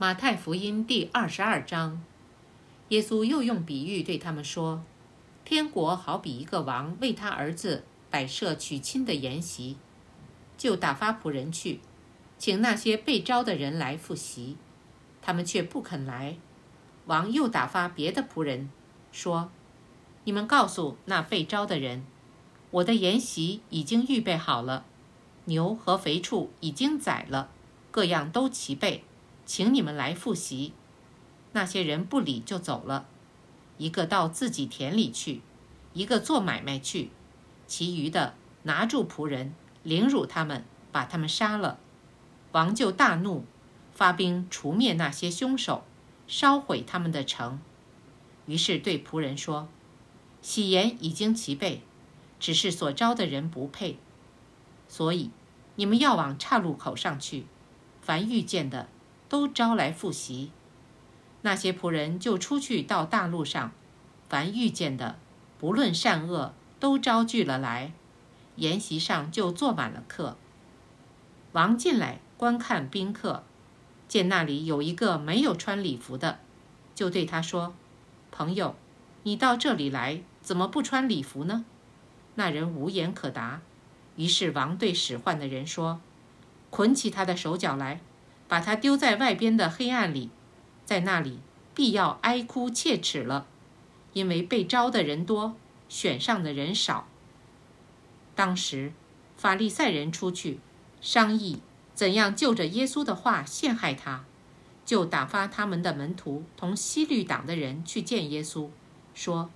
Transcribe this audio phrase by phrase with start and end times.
[0.00, 2.00] 马太福音第二十二章，
[2.90, 4.84] 耶稣又用比喻对他们说
[5.44, 9.76] ：“天国好比一个王为他儿子摆设娶亲的筵席，
[10.56, 11.80] 就打发仆人去，
[12.38, 14.56] 请那些被招的人来赴席，
[15.20, 16.36] 他们却不肯来。
[17.06, 18.70] 王又打发别的仆人，
[19.10, 19.50] 说：
[20.22, 22.06] 你们告诉那被招的人，
[22.70, 24.84] 我的筵席已经预备好了，
[25.46, 27.50] 牛和肥畜已经宰了，
[27.90, 29.02] 各样都齐备。”
[29.48, 30.74] 请你们来复习。
[31.52, 33.08] 那些人不理就走了，
[33.78, 35.40] 一个到自己田里去，
[35.94, 37.08] 一个做买卖去，
[37.66, 41.78] 其余的拿住仆人，凌辱他们，把他们杀了。
[42.52, 43.46] 王就大怒，
[43.94, 45.82] 发兵除灭那些凶手，
[46.26, 47.58] 烧毁他们的城。
[48.44, 49.66] 于是对仆人说
[50.42, 51.80] ：“喜筵已经齐备，
[52.38, 53.98] 只是所招的人不配，
[54.86, 55.30] 所以
[55.76, 57.46] 你们要往岔路口上去，
[58.02, 58.88] 凡遇见的。”
[59.28, 60.50] 都招来复习，
[61.42, 63.72] 那些仆人就出去到大路上，
[64.28, 65.16] 凡遇见的，
[65.58, 67.92] 不论善恶，都招聚了来，
[68.56, 70.36] 筵席上就坐满了客。
[71.52, 73.42] 王进来观看宾客，
[74.06, 76.38] 见那里有一个没有穿礼服的，
[76.94, 77.74] 就对他说
[78.30, 78.74] ：“朋友，
[79.22, 81.64] 你到这里来，怎么不穿礼服呢？”
[82.36, 83.60] 那人无言可答。
[84.16, 86.00] 于是王对使唤的人说
[86.70, 88.00] ：“捆起他的手脚来。”
[88.48, 90.30] 把他丢在外边的黑暗里，
[90.86, 91.38] 在那里
[91.74, 93.46] 必要哀哭切齿了，
[94.14, 95.54] 因为被招的人多，
[95.88, 97.06] 选上的人少。
[98.34, 98.92] 当时，
[99.36, 100.58] 法利赛人出去
[101.00, 101.60] 商议
[101.94, 104.24] 怎样就着耶稣的话陷害他，
[104.86, 108.70] 就打发他们的门徒同西律党的人去见耶稣，
[109.14, 109.50] 说：“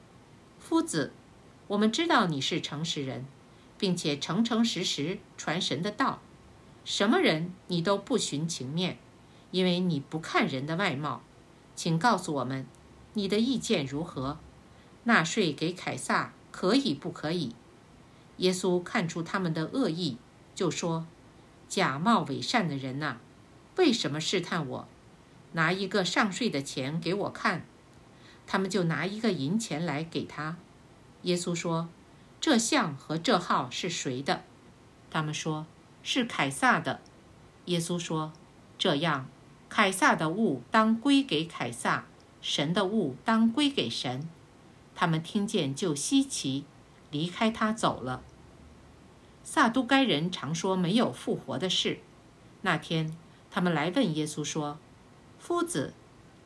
[0.61, 1.13] 夫子，
[1.69, 3.25] 我们知道你是诚实人，
[3.79, 6.21] 并且诚诚实实传神的道。”
[6.85, 8.99] 什么人你都不徇情面，
[9.51, 11.23] 因为你不看人的外貌。
[11.75, 12.67] 请告诉我们，
[13.15, 14.39] 你的意见如何？
[15.05, 17.55] 纳税给凯撒可以不可以？
[18.39, 20.17] 耶稣看出他们的恶意，
[20.55, 21.07] 就说
[21.69, 23.19] ：“假冒伪善的人呐，
[23.77, 24.89] 为什么试探我？
[25.53, 27.65] 拿一个上税的钱给我看。”
[28.47, 30.57] 他们就拿一个银钱来给他。
[31.23, 31.89] 耶稣说
[32.41, 34.43] ：“这像和这号是谁的？”
[35.11, 35.67] 他们说。
[36.03, 37.01] 是凯撒的，
[37.67, 38.33] 耶稣说
[38.77, 39.29] ：“这样，
[39.69, 42.07] 凯撒的物当归给凯撒，
[42.41, 44.29] 神的物当归给神。”
[44.95, 46.65] 他们听见就稀奇，
[47.11, 48.23] 离开他走了。
[49.45, 52.01] 撒都该人常说没有复活的事。
[52.61, 53.17] 那天，
[53.51, 54.79] 他们来问耶稣说
[55.39, 55.95] ：“夫子，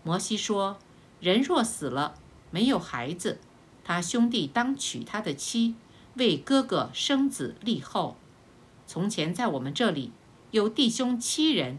[0.03, 0.78] 摩西说，
[1.21, 2.15] 人若死了
[2.50, 3.38] 没有孩子，
[3.84, 5.75] 他兄弟当娶他的妻，
[6.15, 8.17] 为哥哥生子立后。”
[8.86, 10.12] 从前在我们这里
[10.52, 11.78] 有弟兄七人，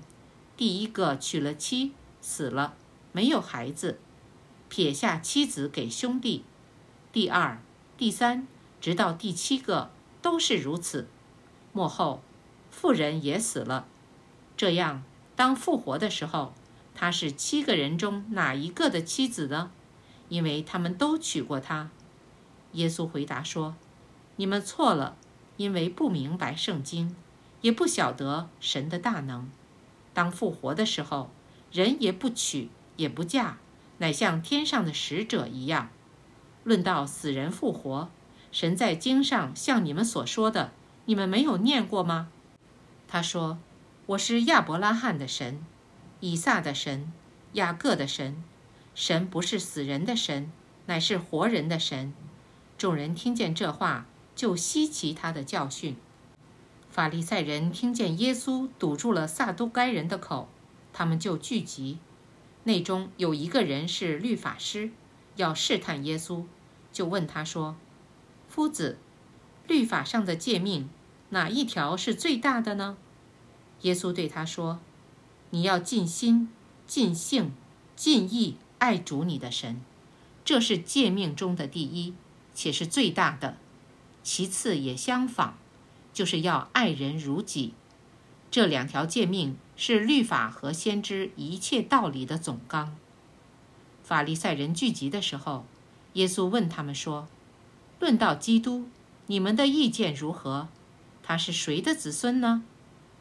[0.58, 2.76] 第一个娶了妻，死了，
[3.14, 4.00] 没有孩子，
[4.68, 6.44] 撇下妻子给兄弟；
[7.14, 7.62] 第二、
[7.98, 8.46] 第三，
[8.82, 9.90] 直到第七个
[10.22, 11.08] 都是如此。
[11.72, 12.22] 末后，
[12.70, 13.88] 妇人也死了。
[14.58, 15.04] 这样，
[15.36, 16.54] 当复活的时候，
[16.94, 19.72] 他是七个人中哪一个的妻子呢？
[20.28, 21.90] 因为他们都娶过她。
[22.74, 23.76] 耶稣回答说
[24.36, 25.16] ：“你们错了。”
[25.58, 27.16] 因为不明白圣经，
[27.62, 29.50] 也不晓得神的大能，
[30.14, 31.32] 当复活的时候，
[31.72, 33.58] 人也不娶也不嫁，
[33.98, 35.90] 乃像天上的使者一样。
[36.64, 38.10] 论到死人复活，
[38.52, 40.72] 神在经上像你们所说的，
[41.06, 42.30] 你们没有念过吗？
[43.08, 43.58] 他说
[44.08, 45.66] ：“我是亚伯拉罕的神，
[46.20, 47.12] 以撒的神，
[47.54, 48.44] 雅各的神。
[48.94, 50.52] 神不是死人的神，
[50.88, 52.14] 乃是活人的神。”
[52.78, 54.06] 众人听见这话。
[54.38, 55.98] 就稀奇他的教训。
[56.92, 60.48] 法利赛人听见耶稣堵住了撒都该人的口，
[60.94, 61.98] 他们就聚集。
[62.64, 64.92] 内中有一个人是律法师，
[65.38, 66.44] 要试探耶稣，
[66.94, 67.76] 就问他说
[68.48, 69.00] ：“夫子，
[69.68, 70.88] 律法上的诫命
[71.30, 72.96] 哪一条是最大的呢？”
[73.82, 74.80] 耶稣对他说
[75.50, 76.50] ：“你要尽心、
[76.86, 77.54] 尽性、
[77.96, 79.82] 尽意爱主你的神，
[80.46, 82.14] 这是诫命中的第一，
[82.54, 83.58] 且是最大的。”
[84.28, 85.54] 其次也相仿，
[86.14, 87.74] 就是要爱人如己。
[88.52, 92.94] 这两条诫命是律法和先知一切道理的总纲。
[94.04, 95.66] 法利赛人聚集的时候，
[96.14, 97.30] 耶稣问他们说
[98.02, 98.90] ：“论到基督，
[99.28, 100.68] 你们的意见如何？
[101.24, 102.64] 他是谁的子孙呢？”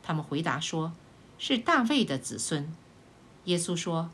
[0.03, 0.93] 他们回答说
[1.39, 2.75] ：“是大卫的子孙。”
[3.47, 4.11] 耶稣说：“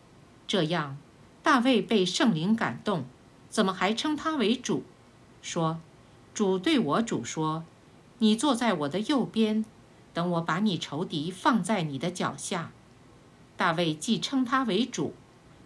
[0.47, 0.99] 这样，
[1.43, 3.07] 大卫被圣灵感动，
[3.49, 4.85] 怎么还称他为主？
[5.41, 5.81] 说。”
[6.35, 7.65] 主对我主说
[8.19, 9.65] ：“你坐在我的右边，
[10.15, 12.73] 等我把你仇敌放在你的脚下。”
[13.57, 15.15] 大卫既称他为主，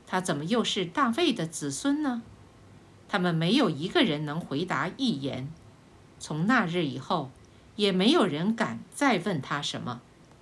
[0.06, 2.22] 他怎么又是大卫的子孙呢？
[3.08, 5.48] 他们没有一个人能回答一言。
[6.18, 7.30] 从那日以后，
[7.76, 10.00] 也没有人敢再问他什么。